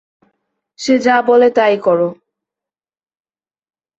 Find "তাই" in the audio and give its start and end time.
1.55-1.75